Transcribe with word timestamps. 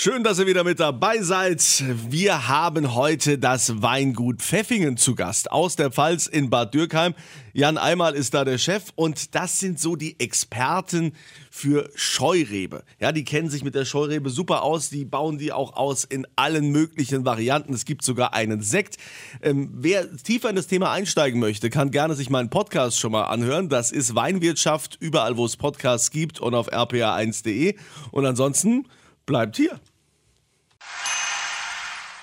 Schön, 0.00 0.22
dass 0.22 0.38
ihr 0.38 0.46
wieder 0.46 0.62
mit 0.62 0.78
dabei 0.78 1.22
seid. 1.22 1.82
Wir 2.08 2.46
haben 2.46 2.94
heute 2.94 3.36
das 3.36 3.82
Weingut 3.82 4.40
Pfeffingen 4.40 4.96
zu 4.96 5.16
Gast 5.16 5.50
aus 5.50 5.74
der 5.74 5.90
Pfalz 5.90 6.28
in 6.28 6.50
Bad 6.50 6.72
Dürkheim. 6.72 7.16
Jan 7.52 7.78
Einmal 7.78 8.14
ist 8.14 8.32
da 8.32 8.44
der 8.44 8.58
Chef 8.58 8.84
und 8.94 9.34
das 9.34 9.58
sind 9.58 9.80
so 9.80 9.96
die 9.96 10.20
Experten 10.20 11.14
für 11.50 11.90
Scheurebe. 11.96 12.84
Ja, 13.00 13.10
die 13.10 13.24
kennen 13.24 13.50
sich 13.50 13.64
mit 13.64 13.74
der 13.74 13.84
Scheurebe 13.84 14.30
super 14.30 14.62
aus. 14.62 14.88
Die 14.88 15.04
bauen 15.04 15.36
die 15.36 15.50
auch 15.50 15.74
aus 15.74 16.04
in 16.04 16.28
allen 16.36 16.70
möglichen 16.70 17.24
Varianten. 17.24 17.74
Es 17.74 17.84
gibt 17.84 18.04
sogar 18.04 18.34
einen 18.34 18.62
Sekt. 18.62 18.98
Ähm, 19.42 19.68
wer 19.72 20.16
tiefer 20.16 20.48
in 20.48 20.54
das 20.54 20.68
Thema 20.68 20.92
einsteigen 20.92 21.40
möchte, 21.40 21.70
kann 21.70 21.90
gerne 21.90 22.14
sich 22.14 22.30
meinen 22.30 22.50
Podcast 22.50 23.00
schon 23.00 23.10
mal 23.10 23.24
anhören. 23.24 23.68
Das 23.68 23.90
ist 23.90 24.14
Weinwirtschaft 24.14 24.96
überall, 25.00 25.36
wo 25.36 25.44
es 25.44 25.56
Podcasts 25.56 26.12
gibt 26.12 26.38
und 26.38 26.54
auf 26.54 26.72
rpa1.de. 26.72 27.74
Und 28.12 28.26
ansonsten 28.26 28.86
bleibt 29.28 29.56
hier. 29.56 29.78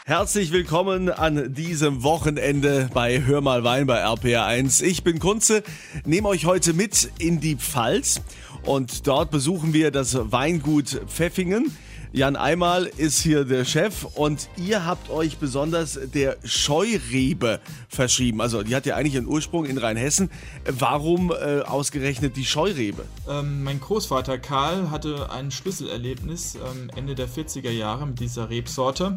Herzlich 0.07 0.51
willkommen 0.51 1.09
an 1.09 1.55
diesem 1.55 2.03
Wochenende 2.03 2.91
bei 2.93 3.23
Hör 3.23 3.41
mal 3.41 3.63
Wein 3.63 3.87
bei 3.87 4.05
RPR1. 4.05 4.83
Ich 4.83 5.03
bin 5.03 5.17
Kunze, 5.17 5.63
nehme 6.05 6.27
euch 6.27 6.45
heute 6.45 6.73
mit 6.73 7.09
in 7.17 7.39
die 7.39 7.55
Pfalz 7.55 8.21
und 8.65 9.07
dort 9.07 9.31
besuchen 9.31 9.73
wir 9.73 9.89
das 9.89 10.15
Weingut 10.31 11.01
Pfeffingen. 11.07 11.75
Jan 12.11 12.35
Einmal 12.35 12.85
ist 12.85 13.19
hier 13.19 13.45
der 13.45 13.65
Chef 13.65 14.05
und 14.13 14.47
ihr 14.57 14.85
habt 14.85 15.09
euch 15.09 15.39
besonders 15.39 15.99
der 16.13 16.37
Scheurebe 16.43 17.59
verschrieben. 17.89 18.41
Also 18.41 18.61
die 18.61 18.75
hat 18.75 18.85
ja 18.85 18.97
eigentlich 18.97 19.17
einen 19.17 19.25
Ursprung 19.25 19.65
in 19.65 19.79
Rheinhessen. 19.79 20.29
Warum 20.65 21.31
äh, 21.31 21.61
ausgerechnet 21.61 22.37
die 22.37 22.45
Scheurebe? 22.45 23.05
Ähm, 23.27 23.63
mein 23.63 23.79
Großvater 23.79 24.37
Karl 24.37 24.91
hatte 24.91 25.31
ein 25.31 25.49
Schlüsselerlebnis 25.49 26.53
ähm, 26.57 26.91
Ende 26.95 27.15
der 27.15 27.27
40er 27.27 27.71
Jahre 27.71 28.05
mit 28.05 28.19
dieser 28.19 28.51
Rebsorte. 28.51 29.15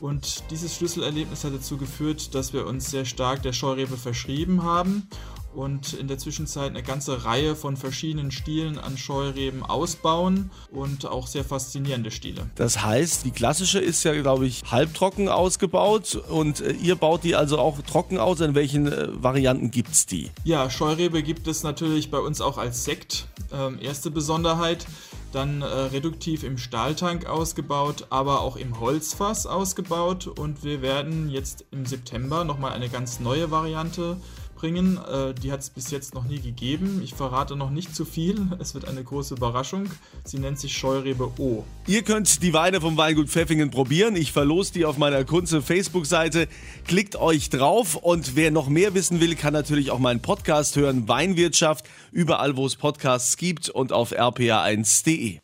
Und 0.00 0.44
dieses 0.50 0.76
Schlüsselerlebnis 0.76 1.44
hat 1.44 1.54
dazu 1.54 1.76
geführt, 1.76 2.34
dass 2.34 2.52
wir 2.52 2.66
uns 2.66 2.90
sehr 2.90 3.04
stark 3.04 3.42
der 3.42 3.52
Scheurebe 3.52 3.96
verschrieben 3.96 4.62
haben 4.62 5.08
und 5.54 5.92
in 5.94 6.08
der 6.08 6.18
Zwischenzeit 6.18 6.70
eine 6.70 6.82
ganze 6.82 7.24
Reihe 7.24 7.54
von 7.56 7.76
verschiedenen 7.76 8.30
Stilen 8.30 8.78
an 8.78 8.98
Scheureben 8.98 9.62
ausbauen 9.62 10.50
und 10.70 11.06
auch 11.06 11.26
sehr 11.26 11.44
faszinierende 11.44 12.10
Stile. 12.10 12.46
Das 12.56 12.82
heißt, 12.82 13.24
die 13.24 13.30
klassische 13.30 13.78
ist 13.78 14.02
ja, 14.04 14.20
glaube 14.20 14.46
ich, 14.46 14.62
halbtrocken 14.70 15.28
ausgebaut 15.28 16.16
und 16.28 16.60
äh, 16.60 16.72
ihr 16.72 16.96
baut 16.96 17.24
die 17.24 17.36
also 17.36 17.58
auch 17.58 17.80
trocken 17.82 18.18
aus. 18.18 18.40
In 18.40 18.54
welchen 18.54 18.86
äh, 18.86 19.08
Varianten 19.22 19.70
gibt 19.70 19.92
es 19.92 20.06
die? 20.06 20.30
Ja, 20.44 20.68
Scheurebe 20.70 21.22
gibt 21.22 21.46
es 21.46 21.62
natürlich 21.62 22.10
bei 22.10 22.18
uns 22.18 22.40
auch 22.40 22.58
als 22.58 22.84
Sekt. 22.84 23.26
Ähm, 23.52 23.78
erste 23.80 24.10
Besonderheit 24.10 24.86
dann 25.34 25.62
äh, 25.62 25.66
reduktiv 25.66 26.44
im 26.44 26.58
Stahltank 26.58 27.26
ausgebaut, 27.26 28.06
aber 28.10 28.40
auch 28.40 28.56
im 28.56 28.80
Holzfass 28.80 29.46
ausgebaut. 29.46 30.26
Und 30.26 30.64
wir 30.64 30.82
werden 30.82 31.28
jetzt 31.28 31.64
im 31.70 31.86
September 31.86 32.44
nochmal 32.44 32.72
eine 32.72 32.88
ganz 32.88 33.20
neue 33.20 33.50
Variante 33.50 34.16
bringen. 34.64 34.96
Äh, 34.96 35.34
die 35.34 35.52
hat 35.52 35.60
es 35.60 35.68
bis 35.68 35.90
jetzt 35.90 36.14
noch 36.14 36.24
nie 36.24 36.40
gegeben. 36.40 37.02
Ich 37.04 37.12
verrate 37.12 37.54
noch 37.54 37.70
nicht 37.70 37.94
zu 37.94 38.04
viel. 38.06 38.48
Es 38.58 38.72
wird 38.72 38.88
eine 38.88 39.04
große 39.04 39.34
Überraschung. 39.34 39.90
Sie 40.24 40.38
nennt 40.38 40.58
sich 40.58 40.74
Scheurebe 40.74 41.30
O. 41.38 41.64
Ihr 41.86 42.02
könnt 42.02 42.42
die 42.42 42.54
Weine 42.54 42.80
vom 42.80 42.96
Weingut 42.96 43.28
Pfeffingen 43.28 43.70
probieren. 43.70 44.16
Ich 44.16 44.32
verlose 44.32 44.72
die 44.72 44.86
auf 44.86 44.96
meiner 44.96 45.24
Kunze 45.24 45.60
Facebook-Seite. 45.60 46.48
Klickt 46.86 47.16
euch 47.16 47.50
drauf 47.50 47.94
und 47.96 48.36
wer 48.36 48.50
noch 48.50 48.68
mehr 48.68 48.94
wissen 48.94 49.20
will, 49.20 49.34
kann 49.34 49.52
natürlich 49.52 49.90
auch 49.90 49.98
meinen 49.98 50.22
Podcast 50.22 50.76
hören. 50.76 51.08
Weinwirtschaft, 51.08 51.84
überall 52.10 52.56
wo 52.56 52.64
es 52.64 52.76
Podcasts 52.76 53.36
gibt 53.36 53.68
und 53.68 53.92
auf 53.92 54.12
rpa1.de. 54.12 55.43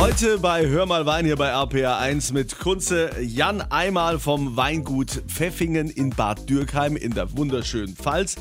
Heute 0.00 0.38
bei 0.38 0.66
Hör 0.66 0.86
mal 0.86 1.04
Wein 1.04 1.26
hier 1.26 1.36
bei 1.36 1.50
RPA 1.50 1.98
1 1.98 2.32
mit 2.32 2.58
Kunze 2.58 3.10
Jan 3.20 3.60
Einmal 3.60 4.18
vom 4.18 4.56
Weingut 4.56 5.10
Pfeffingen 5.26 5.90
in 5.90 6.08
Bad 6.08 6.48
Dürkheim 6.48 6.96
in 6.96 7.12
der 7.12 7.36
wunderschönen 7.36 7.94
Pfalz. 7.94 8.36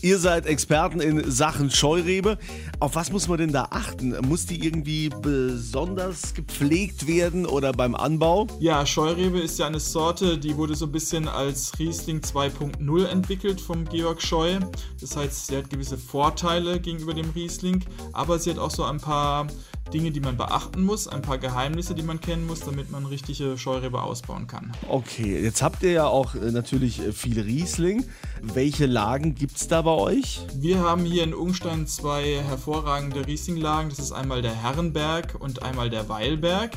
Ihr 0.00 0.18
seid 0.18 0.46
Experten 0.46 1.00
in 1.00 1.30
Sachen 1.30 1.70
Scheurebe. 1.70 2.38
Auf 2.80 2.94
was 2.94 3.12
muss 3.12 3.28
man 3.28 3.36
denn 3.36 3.52
da 3.52 3.68
achten? 3.70 4.16
Muss 4.26 4.46
die 4.46 4.64
irgendwie 4.64 5.10
besonders 5.10 6.32
gepflegt 6.32 7.06
werden 7.06 7.44
oder 7.44 7.72
beim 7.72 7.94
Anbau? 7.94 8.46
Ja, 8.58 8.86
Scheurebe 8.86 9.38
ist 9.38 9.58
ja 9.58 9.66
eine 9.66 9.80
Sorte, 9.80 10.38
die 10.38 10.56
wurde 10.56 10.74
so 10.74 10.86
ein 10.86 10.92
bisschen 10.92 11.28
als 11.28 11.78
Riesling 11.78 12.20
2.0 12.20 13.04
entwickelt 13.04 13.60
vom 13.60 13.84
Georg 13.84 14.22
Scheu. 14.22 14.58
Das 14.98 15.14
heißt, 15.14 15.48
sie 15.48 15.58
hat 15.58 15.68
gewisse 15.68 15.98
Vorteile 15.98 16.80
gegenüber 16.80 17.12
dem 17.12 17.28
Riesling, 17.30 17.84
aber 18.14 18.38
sie 18.38 18.50
hat 18.50 18.58
auch 18.58 18.70
so 18.70 18.84
ein 18.84 18.98
paar 18.98 19.46
Dinge, 19.92 20.10
die 20.10 20.20
man 20.20 20.36
beachten 20.36 20.82
muss, 20.82 21.08
ein 21.08 21.22
paar 21.22 21.38
Geheimnisse, 21.38 21.94
die 21.94 22.02
man 22.02 22.20
kennen 22.20 22.46
muss, 22.46 22.60
damit 22.60 22.90
man 22.90 23.06
richtige 23.06 23.56
Scheurebe 23.58 24.02
ausbauen 24.02 24.46
kann. 24.46 24.72
Okay, 24.88 25.42
jetzt 25.42 25.62
habt 25.62 25.82
ihr 25.82 25.92
ja 25.92 26.06
auch 26.06 26.34
äh, 26.34 26.50
natürlich 26.50 27.00
äh, 27.00 27.12
viel 27.12 27.40
Riesling. 27.40 28.04
Welche 28.42 28.86
Lagen 28.86 29.34
gibt 29.34 29.56
es 29.56 29.68
da 29.68 29.82
bei 29.82 29.92
euch? 29.92 30.40
Wir 30.54 30.80
haben 30.80 31.04
hier 31.04 31.24
in 31.24 31.34
Ungstein 31.34 31.86
zwei 31.86 32.42
hervorragende 32.46 33.26
Riesling-Lagen. 33.26 33.90
Das 33.90 33.98
ist 33.98 34.12
einmal 34.12 34.42
der 34.42 34.54
Herrenberg 34.54 35.36
und 35.38 35.62
einmal 35.62 35.90
der 35.90 36.08
Weilberg 36.08 36.72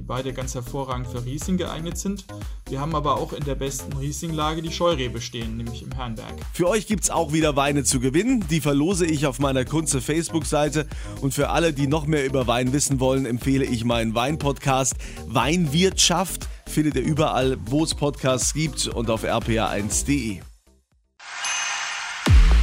die 0.00 0.06
beide 0.06 0.32
ganz 0.32 0.54
hervorragend 0.54 1.08
für 1.08 1.26
Riesling 1.26 1.58
geeignet 1.58 1.98
sind. 1.98 2.24
Wir 2.70 2.80
haben 2.80 2.94
aber 2.94 3.18
auch 3.18 3.34
in 3.34 3.44
der 3.44 3.54
besten 3.54 3.92
Riesling-Lage 3.92 4.62
die 4.62 4.72
Scheurebe 4.72 5.20
stehen, 5.20 5.58
nämlich 5.58 5.82
im 5.82 5.92
Herrenberg. 5.92 6.32
Für 6.54 6.68
euch 6.68 6.86
gibt 6.86 7.04
es 7.04 7.10
auch 7.10 7.34
wieder 7.34 7.54
Weine 7.54 7.84
zu 7.84 8.00
gewinnen. 8.00 8.42
Die 8.48 8.62
verlose 8.62 9.04
ich 9.04 9.26
auf 9.26 9.40
meiner 9.40 9.66
Kunze 9.66 10.00
Facebook-Seite. 10.00 10.86
Und 11.20 11.34
für 11.34 11.50
alle, 11.50 11.74
die 11.74 11.86
noch 11.86 12.06
mehr 12.06 12.24
über 12.24 12.46
Wein 12.46 12.72
wissen 12.72 12.98
wollen, 12.98 13.26
empfehle 13.26 13.66
ich 13.66 13.84
meinen 13.84 14.14
Wein-Podcast 14.14 14.94
Weinwirtschaft. 15.26 16.48
Findet 16.66 16.96
ihr 16.96 17.02
überall, 17.02 17.58
wo 17.66 17.84
es 17.84 17.94
Podcasts 17.94 18.54
gibt 18.54 18.86
und 18.86 19.10
auf 19.10 19.24
rpa1.de. 19.24 20.40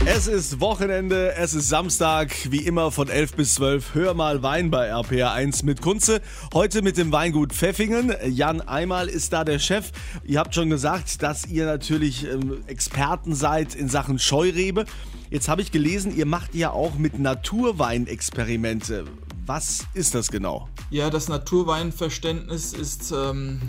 Es 0.05 0.27
ist 0.27 0.61
Wochenende, 0.61 1.33
es 1.35 1.53
ist 1.53 1.67
Samstag, 1.67 2.33
wie 2.49 2.65
immer 2.65 2.91
von 2.91 3.09
11 3.09 3.33
bis 3.33 3.55
12. 3.55 3.93
Hör 3.93 4.13
mal 4.13 4.41
Wein 4.41 4.71
bei 4.71 4.93
RPR1 4.93 5.65
mit 5.65 5.81
Kunze. 5.81 6.21
Heute 6.53 6.81
mit 6.81 6.97
dem 6.97 7.11
Weingut 7.11 7.51
Pfeffingen. 7.51 8.13
Jan 8.25 8.61
Einmal 8.61 9.07
ist 9.07 9.33
da 9.33 9.43
der 9.43 9.59
Chef. 9.59 9.91
Ihr 10.23 10.39
habt 10.39 10.55
schon 10.55 10.69
gesagt, 10.69 11.23
dass 11.23 11.45
ihr 11.45 11.65
natürlich 11.65 12.25
ähm, 12.25 12.63
Experten 12.67 13.35
seid 13.35 13.75
in 13.75 13.89
Sachen 13.89 14.19
Scheurebe. 14.19 14.85
Jetzt 15.29 15.49
habe 15.49 15.61
ich 15.61 15.71
gelesen, 15.71 16.15
ihr 16.15 16.25
macht 16.25 16.55
ja 16.55 16.71
auch 16.71 16.95
mit 16.95 17.19
Naturweinexperimente. 17.19 19.05
Was 19.45 19.85
ist 19.93 20.15
das 20.15 20.29
genau? 20.29 20.69
Ja, 20.89 21.09
das 21.09 21.27
Naturweinverständnis 21.27 22.73
ist 22.73 23.11
ähm, 23.11 23.61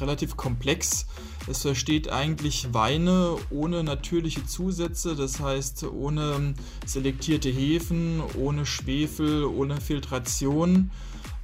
relativ 0.00 0.36
komplex. 0.36 1.06
Es 1.46 1.62
versteht 1.62 2.10
eigentlich 2.10 2.74
Weine 2.74 3.36
ohne 3.50 3.82
natürliche 3.82 4.44
Zusätze, 4.44 5.16
das 5.16 5.40
heißt 5.40 5.84
ohne 5.84 6.54
selektierte 6.84 7.48
Hefen, 7.48 8.22
ohne 8.36 8.66
Schwefel, 8.66 9.44
ohne 9.44 9.80
Filtration. 9.80 10.90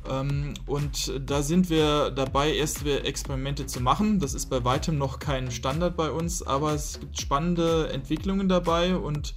Ähm, 0.09 0.55
und 0.67 1.13
da 1.27 1.43
sind 1.43 1.71
wir 1.71 2.11
dabei, 2.11 2.55
erste 2.55 3.05
Experimente 3.05 3.67
zu 3.67 3.81
machen. 3.81 4.21
Das 4.21 4.35
ist 4.35 4.47
bei 4.47 4.65
weitem 4.65 4.99
noch 4.99 5.19
kein 5.19 5.51
Standard 5.51 5.97
bei 5.97 6.11
uns, 6.11 6.43
aber 6.43 6.75
es 6.75 7.01
gibt 7.01 7.21
spannende 7.21 7.89
Entwicklungen 7.91 8.49
dabei 8.49 8.97
und 8.97 9.35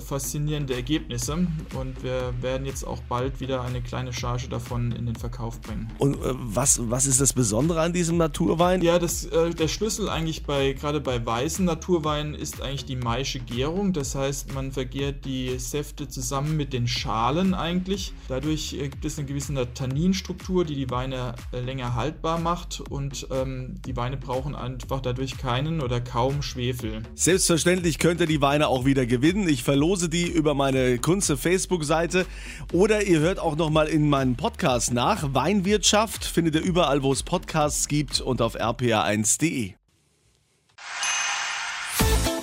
faszinierende 0.00 0.74
Ergebnisse 0.74 1.32
und 1.32 2.02
wir 2.02 2.32
werden 2.40 2.66
jetzt 2.66 2.84
auch 2.84 3.00
bald 3.02 3.40
wieder 3.40 3.62
eine 3.62 3.80
kleine 3.80 4.12
Charge 4.12 4.48
davon 4.48 4.92
in 4.92 5.06
den 5.06 5.16
Verkauf 5.16 5.60
bringen. 5.60 5.90
Und 5.98 6.16
äh, 6.16 6.34
was, 6.34 6.80
was 6.90 7.06
ist 7.06 7.20
das 7.20 7.32
Besondere 7.32 7.80
an 7.80 7.92
diesem 7.92 8.16
Naturwein? 8.16 8.82
Ja, 8.82 8.98
das, 8.98 9.24
äh, 9.26 9.50
der 9.50 9.68
Schlüssel 9.68 10.08
eigentlich 10.08 10.44
bei 10.44 10.72
gerade 10.72 11.00
bei 11.00 11.24
weißen 11.24 11.64
Naturweinen 11.64 12.34
ist 12.34 12.60
eigentlich 12.60 12.84
die 12.84 12.96
maische 12.96 13.40
Gärung. 13.40 13.92
Das 13.92 14.14
heißt, 14.14 14.54
man 14.54 14.72
vergärt 14.72 15.24
die 15.24 15.58
Säfte 15.58 16.08
zusammen 16.08 16.56
mit 16.56 16.72
den 16.72 16.86
Schalen 16.86 17.54
eigentlich. 17.54 18.12
Dadurch 18.28 18.74
äh, 18.74 18.88
gibt 18.88 19.04
es 19.04 19.18
eine 19.18 19.26
gewisse 19.26 19.54
Tanninstruktur, 19.74 20.64
die 20.64 20.74
die 20.74 20.90
Weine 20.90 21.34
äh, 21.52 21.60
länger 21.60 21.94
haltbar 21.94 22.38
macht 22.38 22.80
und 22.80 23.26
ähm, 23.30 23.74
die 23.86 23.96
Weine 23.96 24.16
brauchen 24.16 24.54
einfach 24.54 25.00
dadurch 25.00 25.38
keinen 25.38 25.80
oder 25.80 26.00
kaum 26.00 26.42
Schwefel. 26.42 27.02
Selbstverständlich 27.14 27.98
könnt 27.98 28.20
ihr 28.20 28.26
die 28.26 28.40
Weine 28.40 28.68
auch 28.68 28.84
wieder 28.84 29.06
gewinnen. 29.06 29.48
Ich 29.48 29.62
verlose 29.74 30.08
die 30.08 30.28
über 30.28 30.54
meine 30.54 30.98
Kunze 30.98 31.36
Facebook-Seite 31.36 32.26
oder 32.72 33.02
ihr 33.02 33.18
hört 33.18 33.40
auch 33.40 33.56
noch 33.56 33.70
mal 33.70 33.88
in 33.88 34.08
meinem 34.08 34.36
Podcast 34.36 34.92
nach. 34.92 35.34
Weinwirtschaft 35.34 36.24
findet 36.24 36.54
ihr 36.54 36.62
überall, 36.62 37.02
wo 37.02 37.12
es 37.12 37.24
Podcasts 37.24 37.88
gibt 37.88 38.20
und 38.20 38.40
auf 38.40 38.54
rpa1.de. 38.54 39.72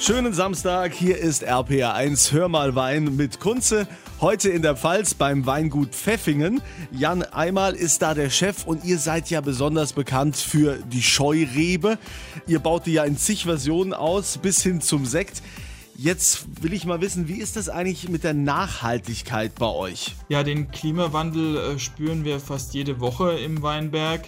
Schönen 0.02 0.34
Samstag, 0.34 0.94
hier 0.94 1.20
ist 1.20 1.48
RPA1 1.48 2.34
Hör 2.34 2.50
mal 2.50 2.76
Wein 2.76 3.16
mit 3.16 3.40
Kunze. 3.40 3.88
Heute 4.20 4.50
in 4.50 4.62
der 4.62 4.76
Pfalz 4.76 5.14
beim 5.14 5.46
Weingut 5.46 5.96
Pfeffingen. 5.96 6.62
Jan 6.92 7.24
Einmal 7.24 7.76
ist 7.76 8.02
da 8.02 8.14
der 8.14 8.30
Chef 8.30 8.66
und 8.66 8.84
ihr 8.84 8.98
seid 8.98 9.30
ja 9.30 9.40
besonders 9.42 9.94
bekannt 9.94 10.36
für 10.36 10.80
die 10.92 11.02
Scheurebe. 11.02 11.98
Ihr 12.46 12.60
baut 12.60 12.88
die 12.88 12.94
ja 12.94 13.04
in 13.06 13.16
zig 13.16 13.46
Versionen 13.46 13.94
aus, 13.94 14.38
bis 14.38 14.62
hin 14.62 14.82
zum 14.82 15.06
Sekt. 15.06 15.42
Jetzt 16.04 16.64
will 16.64 16.74
ich 16.74 16.88
mal 16.88 17.00
wissen, 17.00 17.28
wie 17.28 17.40
ist 17.40 17.56
das 17.58 17.70
eigentlich 17.70 18.10
mit 18.10 18.24
der 18.24 18.34
Nachhaltigkeit 18.34 19.54
bei 19.54 19.68
euch? 19.68 20.16
Ja, 20.30 20.42
den 20.42 20.72
Klimawandel 20.72 21.58
äh, 21.58 21.78
spüren 21.78 22.26
wir 22.26 22.40
fast 22.40 22.74
jede 22.74 23.00
Woche 23.00 23.34
im 23.34 23.62
Weinberg. 23.62 24.28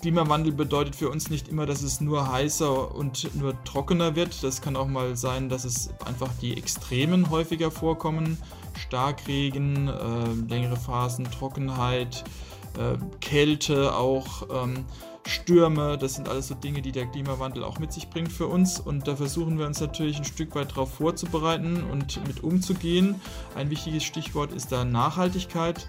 Klimawandel 0.00 0.50
bedeutet 0.50 0.96
für 0.96 1.10
uns 1.10 1.28
nicht 1.28 1.48
immer, 1.48 1.66
dass 1.66 1.82
es 1.82 2.00
nur 2.00 2.32
heißer 2.32 2.94
und 2.94 3.34
nur 3.34 3.52
trockener 3.64 4.16
wird. 4.16 4.42
Das 4.42 4.62
kann 4.62 4.76
auch 4.76 4.88
mal 4.88 5.14
sein, 5.14 5.50
dass 5.50 5.64
es 5.64 5.90
einfach 6.06 6.30
die 6.40 6.56
Extremen 6.56 7.28
häufiger 7.28 7.70
vorkommen. 7.70 8.38
Starkregen, 8.78 9.88
äh, 9.88 10.48
längere 10.48 10.78
Phasen, 10.78 11.30
Trockenheit, 11.30 12.24
äh, 12.78 12.96
Kälte 13.20 13.94
auch. 13.94 14.64
Ähm, 14.64 14.84
Stürme, 15.26 15.98
das 15.98 16.14
sind 16.14 16.28
alles 16.28 16.48
so 16.48 16.54
Dinge, 16.54 16.82
die 16.82 16.92
der 16.92 17.06
Klimawandel 17.06 17.62
auch 17.62 17.78
mit 17.78 17.92
sich 17.92 18.08
bringt 18.08 18.32
für 18.32 18.46
uns. 18.46 18.80
Und 18.80 19.06
da 19.06 19.16
versuchen 19.16 19.58
wir 19.58 19.66
uns 19.66 19.80
natürlich 19.80 20.18
ein 20.18 20.24
Stück 20.24 20.54
weit 20.54 20.72
darauf 20.72 20.94
vorzubereiten 20.94 21.84
und 21.90 22.26
mit 22.26 22.42
umzugehen. 22.42 23.20
Ein 23.54 23.70
wichtiges 23.70 24.02
Stichwort 24.02 24.52
ist 24.52 24.72
da 24.72 24.84
Nachhaltigkeit. 24.84 25.86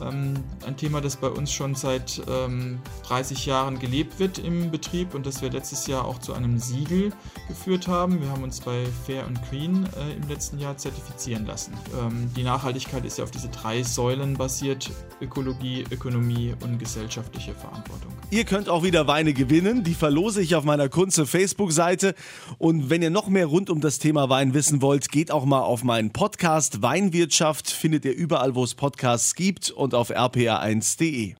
Ähm, 0.00 0.34
ein 0.66 0.76
Thema, 0.76 1.00
das 1.00 1.16
bei 1.16 1.28
uns 1.28 1.52
schon 1.52 1.74
seit 1.74 2.22
ähm, 2.28 2.80
30 3.04 3.46
Jahren 3.46 3.78
gelebt 3.78 4.18
wird 4.18 4.38
im 4.38 4.70
Betrieb 4.70 5.14
und 5.14 5.26
das 5.26 5.42
wir 5.42 5.50
letztes 5.50 5.86
Jahr 5.86 6.04
auch 6.04 6.18
zu 6.18 6.32
einem 6.32 6.58
Siegel 6.58 7.12
geführt 7.48 7.88
haben. 7.88 8.20
Wir 8.20 8.30
haben 8.30 8.42
uns 8.42 8.60
bei 8.60 8.84
Fair 9.06 9.26
und 9.26 9.40
Green 9.48 9.88
äh, 9.96 10.14
im 10.16 10.28
letzten 10.28 10.58
Jahr 10.58 10.76
zertifizieren 10.76 11.46
lassen. 11.46 11.74
Ähm, 12.00 12.30
die 12.36 12.42
Nachhaltigkeit 12.42 13.04
ist 13.04 13.18
ja 13.18 13.24
auf 13.24 13.30
diese 13.30 13.48
drei 13.48 13.82
Säulen 13.82 14.34
basiert: 14.36 14.90
Ökologie, 15.20 15.84
Ökonomie 15.90 16.54
und 16.62 16.78
gesellschaftliche 16.78 17.54
Verantwortung. 17.54 18.12
Ihr 18.32 18.44
könnt 18.44 18.68
auch 18.68 18.84
wieder 18.84 19.08
Weine 19.08 19.32
gewinnen. 19.32 19.82
Die 19.82 19.94
verlose 19.94 20.40
ich 20.40 20.54
auf 20.54 20.62
meiner 20.62 20.88
Kunze 20.88 21.26
Facebook-Seite. 21.26 22.14
Und 22.58 22.88
wenn 22.88 23.02
ihr 23.02 23.10
noch 23.10 23.26
mehr 23.26 23.46
rund 23.46 23.70
um 23.70 23.80
das 23.80 23.98
Thema 23.98 24.28
Wein 24.28 24.54
wissen 24.54 24.82
wollt, 24.82 25.10
geht 25.10 25.32
auch 25.32 25.44
mal 25.44 25.62
auf 25.62 25.82
meinen 25.82 26.12
Podcast 26.12 26.80
Weinwirtschaft. 26.80 27.68
Findet 27.68 28.04
ihr 28.04 28.14
überall, 28.14 28.54
wo 28.54 28.62
es 28.62 28.76
Podcasts 28.76 29.34
gibt 29.34 29.72
und 29.72 29.94
auf 29.94 30.10
rpa1.de. 30.12 31.34